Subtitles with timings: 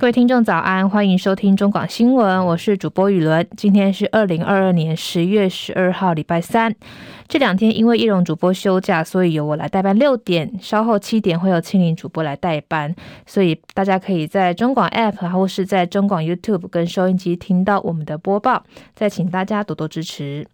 [0.00, 3.46] 各位听众早安，欢迎收听中广新闻，我是主播雨伦。
[3.54, 6.74] 今天是二零二二年十月十二号，礼拜三。
[7.28, 20.46] 这两天因为易容主播休假，所以由我来代班六点，稍后七点会有庆林主播来代班，所以大家可以在中广 App 或是在中广 YouTube 跟收音机听到我们的播报，再请大家多多支持。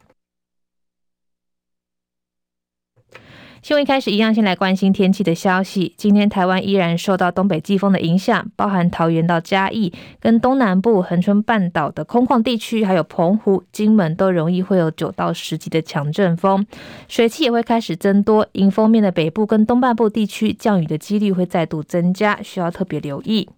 [3.67, 5.93] 新闻一开始一样，先来关心天气的消息。
[5.97, 16.65] 今天台湾依然受到东北季风的影响，包含桃园到嘉义跟东南部恒春半岛的空旷地区，还有澎湖、金门都容易会有九到十级的强阵风，
[17.09, 18.47] 水汽也会开始增多。
[18.53, 23.49] 迎风面的北部跟东半部地区降雨的几率会再度增加，需要特别留意。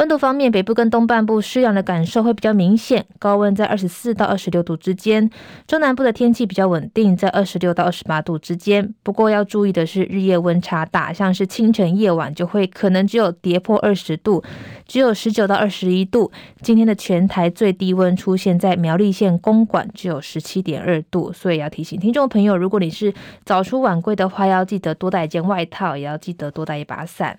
[0.00, 5.28] 温度方面，北部跟东半部湿凉的感受会比较明显，高温在二十四到二十六度之间。
[5.66, 8.94] 中南部的天气比较稳定，在二十六到二十八度之间。
[9.02, 14.42] 不过要注意的是，日夜温差大，像是清晨夜晚就会可能只有跌破二十度，
[14.86, 16.32] 只有十九到二十一度。
[16.62, 21.30] 今天的全台最低温出现在苗栗县公馆，只有十七点二度。
[21.30, 23.12] 所以要提醒听众朋友，如果你是
[23.44, 27.36] 早出晚归的话，要记得多带一件外套，也要记得多带一把伞。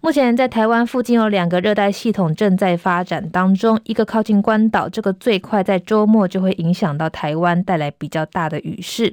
[0.00, 9.12] 目前在台湾附近有两个热带系统正在发展当中，一个靠近关岛，这个最快在周末就会影响到台湾，带来比较大的雨势；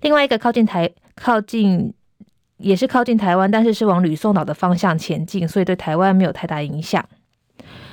[0.00, 1.94] 另外一个靠近台，靠近
[2.58, 7.04] 也是靠近台湾，但是是往吕宋岛的方向前进，所以对台湾没有太大影响。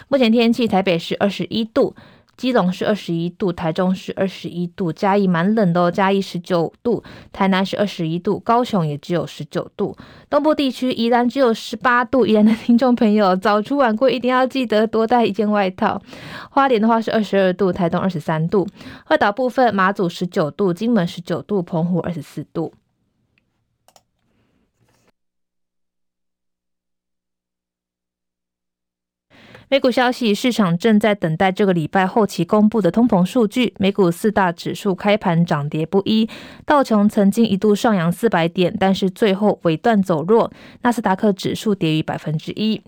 [0.08, 1.96] 目前天气，台北是二十一度。
[2.38, 9.96] 基隆是二十一度，台中是二十一度，嘉义蛮冷的哦，嘉义十九度，台南是二十一度，高雄也只有十九度，
[10.30, 12.26] 东部地区宜兰只有十八度。
[12.26, 16.02] 宜兰的听众朋友，早出晚归一定要记得多带一件外套。
[16.50, 18.68] 花莲的话是二十二度，台东二十三度，
[19.10, 22.74] 外岛部分马祖十九度，金门十九度，澎湖二十四度。
[29.72, 33.74] 美股消息，市场正在等待这个礼拜后期公布的通膨数据。
[33.80, 36.28] 美股四大指数开盘涨跌不一，
[36.66, 40.52] 道琼曾经一度上扬四百点，但是最后尾段走弱。
[40.82, 42.82] 纳斯达克指数跌逾百分之一。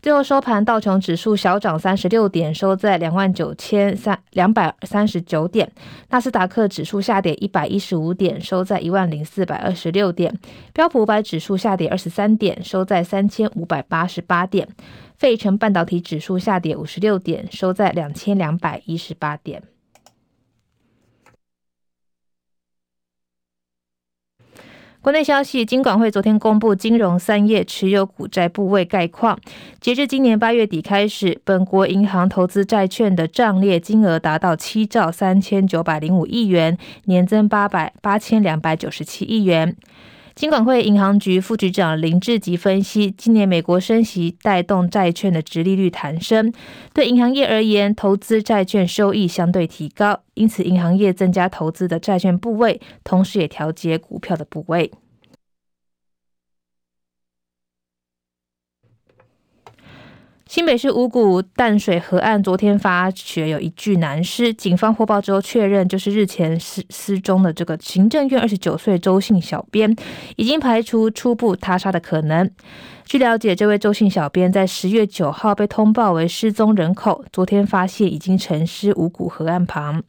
[0.00, 5.66] 最后收盘，道琼指数小涨三十六点，收在两万九千三两百三十九点；
[6.10, 10.32] 纳斯达克指数下跌一百一十五点，收在一万零四百二十六点；
[10.72, 14.66] 标普五百指数下跌二十三点，收在三千五百八十八点；
[15.16, 19.62] 费城半导体指数下跌五十六点，收在两千两百一十八点。
[25.08, 29.40] 国内消息，金管会昨天公布金融三业持有股债部位概况。
[29.80, 36.76] 截至今年八月底开始，本国银行投资债券的账列金额达到七兆三千九百零五亿元，
[37.06, 39.74] 年增八百八千两百九十七亿元。
[40.38, 46.52] 金管会银行局副局长林志吉分析，今年美国升息带动债券的殖利率弹升，
[46.94, 54.92] 对银行业而言，投资债券收益相对提高，因此银行业增加投资的债券部位，同时也调节股票的部位。
[60.48, 69.94] 新北市五股淡水河岸昨天发觉有一具男尸，警方获报之后确认，就是日前失失踪的这个行政院二十九岁周姓小编，
[70.36, 72.50] 已经排除初步他杀的可能。
[73.04, 80.02] 据了解，这位周姓小编在十月九号被通报为失踪人口，昨天发现已经沉尸五股河岸旁。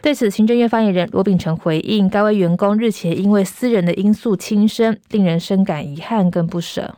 [0.00, 6.94] 对此，行政院发言人罗秉成回应，该位员工日前因为私人的因素轻生，令人深感遗憾跟不舍。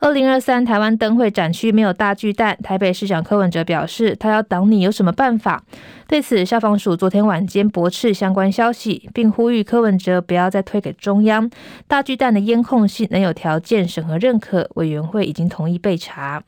[0.00, 5.62] 二零二三台湾灯会展区没有大巨蛋，台北市长柯文哲表示，他要挡你有什么办法？
[6.08, 11.50] 对此，消防署昨天晚间驳斥相关消息，并呼吁柯文哲不要再推给中央。
[11.86, 16.42] 大巨蛋的烟控性能有条件审核认可，委员会已经同意备查。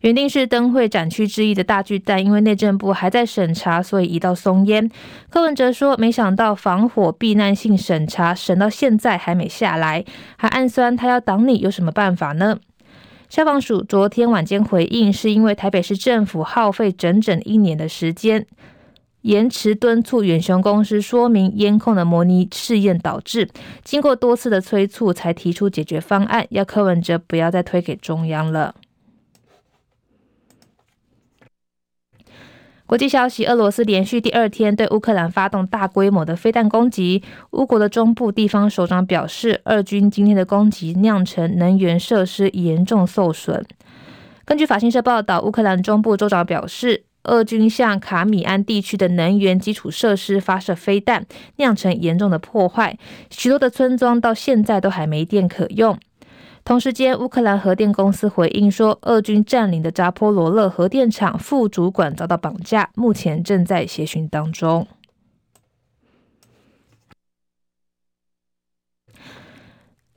[0.00, 4.90] 原定是灯会展区之一的大巨蛋，因为内政部还在审查，所以移到松烟。
[5.28, 10.04] 柯文哲说：“没想到防火避难性审查审到现在还没下来，
[10.36, 12.58] 还暗算他要挡你，有什么办法呢？”
[13.28, 18.46] 消防署昨天晚间回应，是因为台北市政府耗费整整一年的时间，
[19.22, 23.48] 延迟敦促远雄公司说明烟控的模拟试验导致，
[23.82, 28.76] 经过多次的催促，才提出解决方案，要柯文哲不要再推给中央了。
[32.86, 37.20] 国际消息：俄罗斯连续第二天对乌克兰发动大规模的飞弹攻击。
[37.50, 43.66] 乌国的中部地方首长表示，俄军今天的攻击酿成能源设施严重受损。
[44.44, 52.96] 根据法新社报道，乌克兰中部州长表示，俄军向卡米安地区的能源基础设施发射飞弹，酿成严重的破坏，
[53.30, 55.98] 许多的村庄到现在都还没电可用。
[56.66, 64.88] 同时间，乌克兰核电公司回应说，俄军占领的扎波罗勒核电厂副主管遭到绑架，目前正在协寻当中。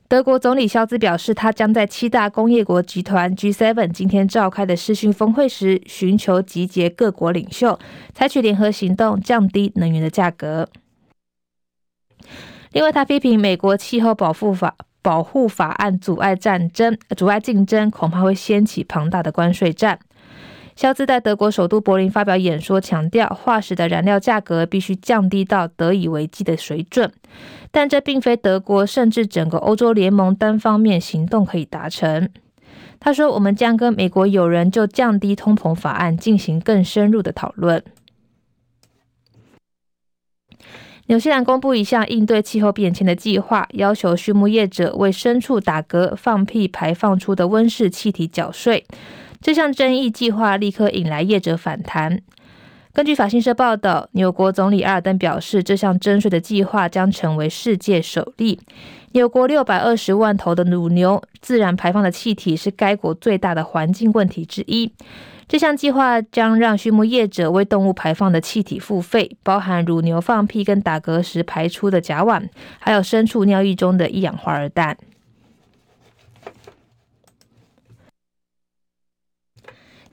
[0.07, 7.78] 德国总理肖兹表示，他将在七大工业国集团 G7 今天召开的视讯峰会时，寻求集结各国领袖，
[8.16, 10.68] 采取联合行动，降低能源的价格。
[12.72, 20.00] 另外，他批评美国气候保护法保护法案阻碍战争，阻碍竞争，恐怕会掀起庞大的关税战。
[20.75, 27.12] 肖兹在德国首都柏林发表演说，强调化石的燃料价格必须降低到得以为继的水准，
[27.69, 32.30] 但这并非德国甚至整个欧洲联盟单方面行动可以达成。
[33.02, 37.84] 他说：“我们将跟美国友人就降低通膨法案进行更深入的讨论。”
[41.10, 48.86] 纽西兰公布一项应对气候变迁的计划，要求畜牧业者为牲畜打嗝、放屁排放出的温室气体缴税。
[49.42, 52.22] 这项争议计划立刻引来业者反弹。
[52.92, 58.60] 根据法新社报道，纽国总理阿尔登表示，这项征税的计划将成为世界首例。
[59.12, 64.92] 纽国六百二十万头的乳牛自然排放的气体是该国最大的环境问题之一。
[65.48, 72.48] 这项计划将让畜牧业者为动物排放的气体付费，包含乳牛放屁跟打嗝时排出的甲烷，
[72.80, 74.98] 还有牲畜尿液中的一氧化二氮。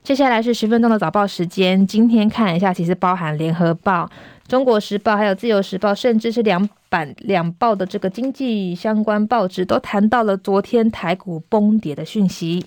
[0.07, 1.85] 接下来是十分钟的早报时间。
[1.85, 4.05] 今天看一下，其实包含《联合报》、
[4.47, 12.65] 《中国时报》、还有《自由时报》，甚至是两版两报的这个经济相关报纸，都谈到了昨天台股崩跌的讯息。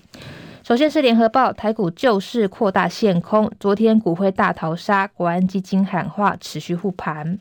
[0.61, 7.39] 首先是《联合报》，台股救市扩大陷空，昨天股汇大逃杀，国安基金喊话持续护盘。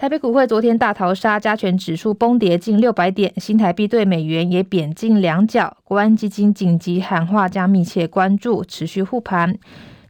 [0.00, 5.76] 台北股汇昨天大逃杀，加权指数崩跌近六百点，新台币兑美元也贬近两角。
[5.84, 9.54] 国安基金紧急喊话，将密切关注，持续护盘。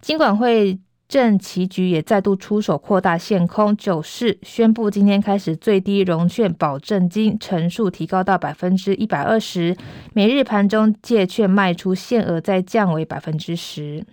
[0.01, 0.79] 金管会
[1.09, 9.77] 正期局也再度出手扩大限空九市，宣布今天开始最低融券保证金成数提高到百分之一百二十，
[10.13, 14.07] 每日盘中借券卖出限额再降为百分之十。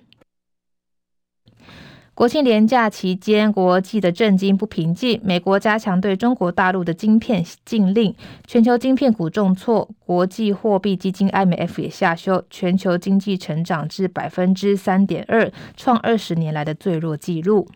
[2.17, 5.21] 国庆连假期间，国际的政经不平静。
[5.23, 8.11] 美国加强对中国大陆的晶片禁令，
[8.47, 9.87] 全球晶片股重挫。
[9.99, 17.67] 国际货币基金 IMF 也下修全球经济成长至百分之三点二，创二十年来的最弱纪录。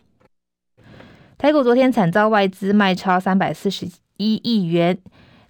[1.38, 3.86] 台股昨天惨遭外资卖超三百四十
[4.16, 4.98] 一亿元，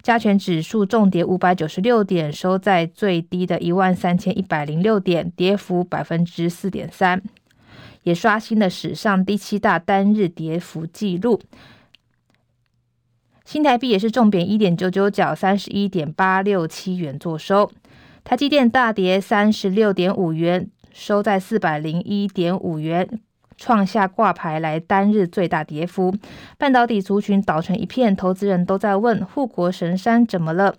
[0.03, 7.23] 加权指数重跌五百九十六点，收在最低的一万三千一百零六点，跌幅百分之四点三。
[8.03, 11.41] 也刷新了史上第七大单日跌幅纪录，
[13.45, 17.71] 新台币也是重贬一点九九角，三十一点八六七元作收。
[18.23, 23.19] 台积电大跌三十六点五元，收在四百零一点五元，
[23.57, 26.15] 创下挂牌来单日最大跌幅。
[26.57, 30.75] 半导体族群倒成一片，投资人都在问护国神山怎么了？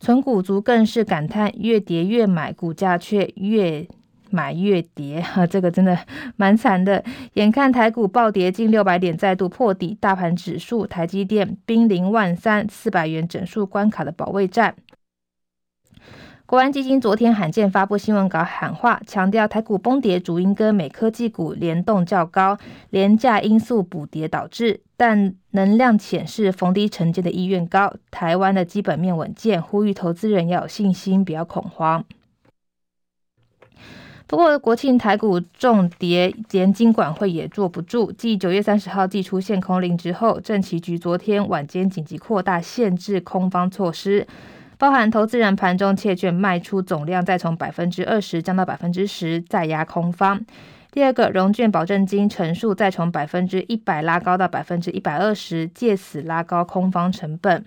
[0.00, 3.86] 存股族更是感叹越跌越买，股价却越。
[4.30, 5.98] 买越跌，哈， 这个真的
[6.36, 7.04] 蛮惨的。
[7.34, 14.74] 眼看台股暴跌近六百点，再度破底，大盘指数台积电濒临万三四百元整数关卡的保卫战。
[16.44, 22.56] 国安基金昨天罕见发布新闻稿喊话，强调台股崩跌主因跟美科技股联动较高，
[22.90, 27.92] 廉价因素补跌导致，但能量浅是逢低承接的意愿高。
[28.12, 32.04] 台湾的基本面稳健，呼吁投资人要有信心，不要恐慌。
[34.28, 38.10] 不过，国庆台股重跌，连金管会也坐不住。
[38.10, 44.26] 继九月三十号祭出限空令之后，证期局昨天晚间紧急扩大限制空方措施，
[44.78, 50.44] 包含投资人盘中借券卖出总量再从百分之二十降到百分之十，再压空方。
[50.90, 57.64] 第二个，融券保证金成数再从百分之一百拉高到百分之一百二十，借此拉高空方成本。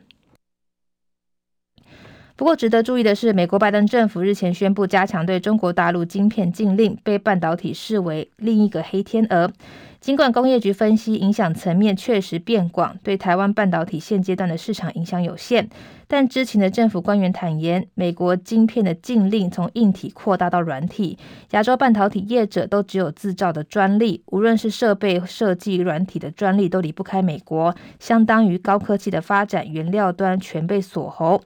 [2.39, 9.51] 不过，值得注意的是，美国拜登政府日前宣布加强对中国大陆晶片禁令，被半导体视为另一个黑天鹅。
[9.99, 15.67] 尽管工业局分析影响层面确实变广，对台湾半导体现阶段的市场影响有限，
[16.07, 21.17] 但知情的政府官员坦言，美国晶片的禁令从硬体扩大到软体，
[21.51, 31.41] 亚洲半导体业者都只有制造的专利，无论是设备设计、软体的专利都离不开美国，相当于高科技的发展原料端全被锁喉。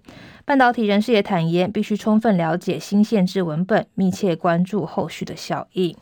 [0.46, 5.96] 半导体人士也坦言，必须充分了解新限制文本，密切关注后续的效应。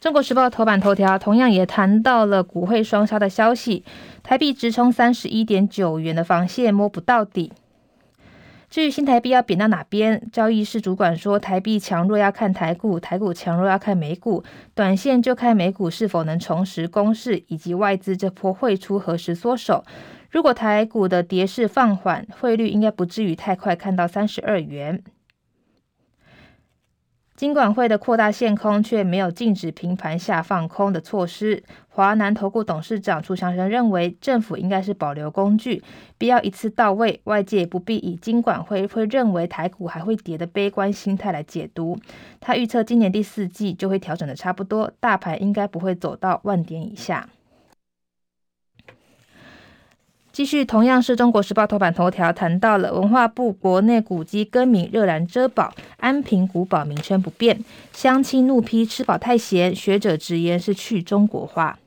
[0.00, 3.82] 中国时报头版头条同样也谈到了股汇双杀的消息，
[4.22, 7.52] 台币直冲三十一点九元的防线摸不到底。
[8.68, 19.84] 至于新台币要贬到哪边，交易室主管说，台币强弱要看台股，台股强弱要看美股，短线就看美股是否能重拾攻势，以及外资这波汇出何时缩手。
[20.30, 25.02] 如果台股的跌势放缓，汇率应该不至于太快看到三十二元。
[27.36, 31.62] 金管会的扩大限空，却没有禁止平盘下放空的措施。
[31.88, 35.82] 华南投顾董事长楚祥生认为，政府应该是保留工具，
[36.16, 37.20] 必要一次到位。
[37.24, 41.98] 外界不必以金管会会认为台股还会跌的悲观心态来解读。
[42.40, 47.28] 他预测今年第四季就会调整的差不多，大盘应该不会走到万点以下。
[50.36, 57.64] 继续，同样是中国时报头版头条谈到了文化部国内古迹更名，热兰遮宝，安平古堡名称不变。
[57.94, 61.78] 乡亲怒批吃饱太闲，学者直言是去中国化。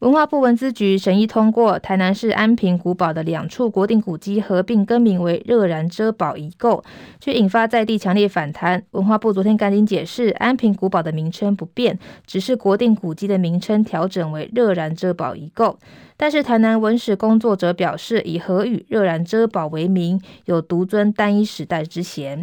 [0.00, 6.82] 文化部文资局审议通过台南市安平古堡的两处国定古迹合并更名为热燃遮保遗构，
[7.20, 8.82] 却引发在地强烈反弹。
[8.92, 15.78] 文化部昨天赶紧解释，安平古堡的名称不变，只是国定古迹的名称调整为热燃遮保遗构。
[16.16, 22.42] 但是台南文史工作者表示，以何以热燃遮保为名，有独尊单一时代之嫌。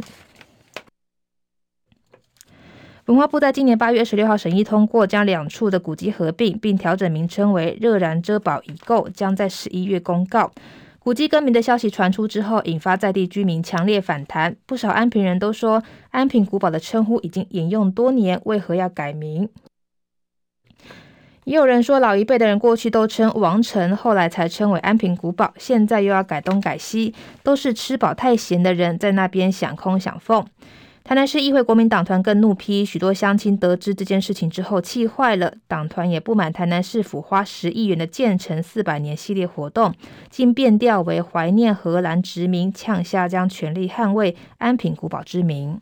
[3.07, 10.51] 文化部在今年八月二十六号审议通过，将两处的古迹合并，并调整名称为“热燃遮保遗构”，将在十一月公告。
[10.99, 14.57] 古迹更名的消息传出之后，引发在地居民强烈反弹。
[14.65, 19.47] 不少安平人都说，安平古堡的称呼已经沿用多年，为何要改名？
[21.45, 30.45] 也有人说，老一辈的人过去都称王城，后来才称为安平古堡，现在又要改东改西，都是吃饱太闲的人在那边想空想凤。
[31.07, 35.53] 台南市议会国民党团更怒批，许多乡亲得知这件事情之后气坏了。
[35.65, 39.95] 党团也不满台南市府花十亿元的建成四百年系列活动，
[40.29, 45.79] 竟变调为怀念荷兰殖民，呛下将全力捍卫安平古堡之名。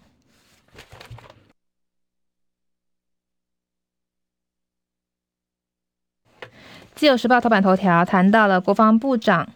[6.94, 9.55] 自由时报头版头条谈到了国防部长。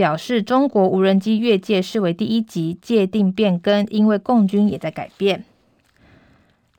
[0.00, 5.44] 表示，中国无人机越界视为第一级界定变更，因为共军也在改变。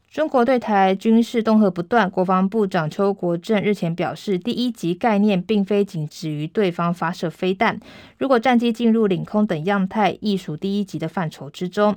[0.10, 7.80] 中国对台军事恫吓不断，国防部长邱国正日前表示，第一级概念并非仅止于对方发射飞弹，
[8.18, 11.96] 如果战机进入领空等样态，亦属第一级的范畴之中。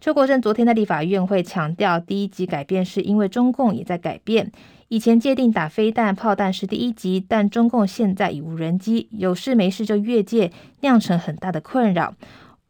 [0.00, 4.50] 邱国正昨天在立法院会强调，第一级改变是因为中共也在改变。
[4.88, 12.14] 以前界定打飞弹、炮弹是第一级，但中共现在以无人机有事没事就越界，酿成很大的困扰。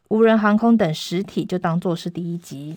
[0.08, 2.76] 无人航空等实体就当做是第一级。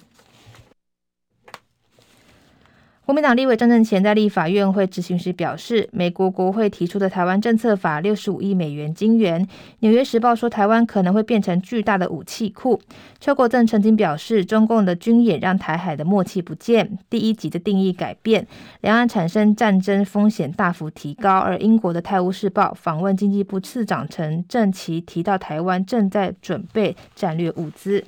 [3.09, 9.47] 国民党立委张正前在立法院会执行时表示，美国国会提出的台湾政策法六十五亿美元金援，
[9.79, 12.79] 纽约时报说台湾可能会变成巨大的武器库。
[13.19, 18.45] 邱国正曾经表示，中共的军演让台海的默契不见，第一级的定义改变，
[18.81, 21.39] 两岸产生战争风险大幅提高。
[21.39, 28.03] 而英国的泰晤士报访问经济部次长陈正奇提到，台湾正在准备战略物资。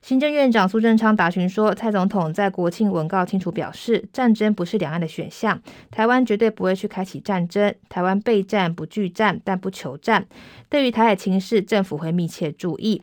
[0.00, 10.26] 行政院长苏贞昌答询说，蔡总统在国庆文告清楚表示，战争不是两岸的选项，台湾绝对不会去开启战争，台湾备战不惧战，但不求战。
[10.70, 13.02] 对于台海情势，政府会密切注意。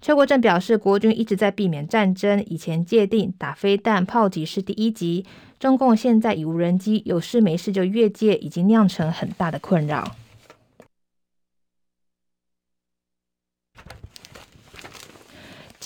[0.00, 5.26] 邱国正表示，国军一直在避免战争，以前界定打飞弹、炮击是第一级，
[5.58, 10.14] 中共现在以无人机有事没事就越界，已经酿成很大的困扰。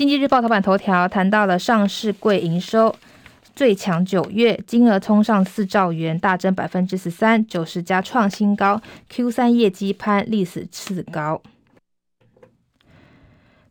[0.03, 2.93] 经济日报头版头条谈到了上市柜营收
[3.55, 11.41] 最强九月，金额冲上四兆元，大增百分之十三，九十家创新高，Q 三业绩攀历史次高。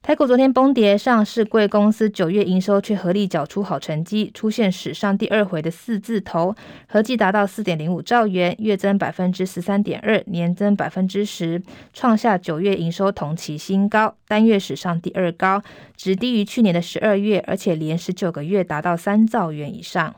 [0.04, 6.56] 台股昨天崩跌，上市柜公司九月营收却合力缴出好成绩，出现史上第二回的四字头，
[6.88, 11.62] 合计达到四点零五兆元，月增百分之十三点二，年增百分之十，
[11.94, 15.62] 创下九月营收同期新高，单月史上第二高，
[15.96, 20.16] 只低于去年的十二月，而且连十九个月达到三兆元以上。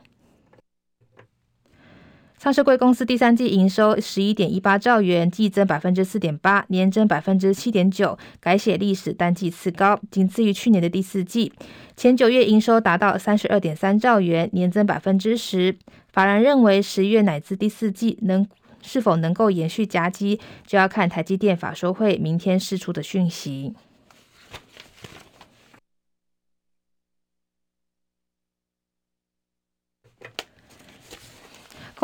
[2.44, 11.50] 上市柜公司第三季营收十一点一八兆元，季增百分之四点八，年增百分之七点九，改写历史单季次高，仅次于去年的第四季。
[11.96, 15.74] 前九月营收达到三十二点三兆元，年增百分之十。
[16.12, 18.46] 法人认为十月乃至第四季能
[18.82, 23.72] 是否能够延续夹击，就要看台积电法说会明天释出的讯息。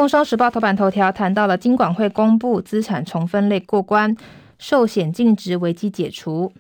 [0.01, 4.17] 工商时报头版头条谈到了金管会公布资产重分类过关，
[4.59, 6.51] 寿险净值危机解除。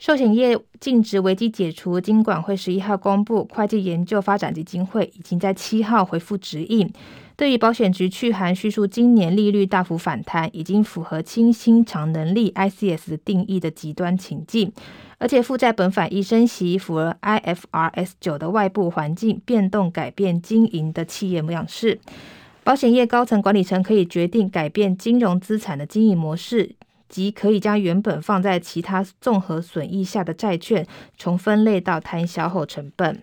[0.00, 6.92] 寿险业净值危机解除，金管会十一号公布，会计研究发展基金会已经在七号回复指引。
[7.36, 14.72] 对于保险局去函叙述，今年利率大幅反弹，已经符合清新偿能力 ICS 的定义的极端情境，
[15.18, 22.00] 而且负债本反一升息，符合 IFRS 九的外部环境变动改变经营的企业模样式。
[22.68, 26.74] 保险业高层管理层可以决定改变金融资产的经营模式，
[27.08, 33.22] 即可以将原本放在其他综合损益下的债券从分类到摊销后成本。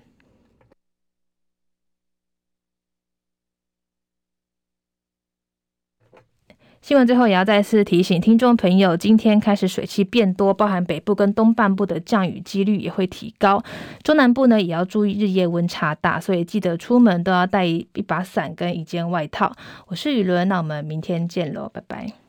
[6.86, 13.64] 新闻最后也要再次提醒听众朋友，今天开始水汽变多，包含北部跟东半部的降雨几率也会提高。
[14.04, 19.52] 中南部呢也要注意日夜温差大，所以记得出门都要带一把伞跟一件外套。
[19.88, 22.25] 我是雨伦，那我们明天见喽，拜拜。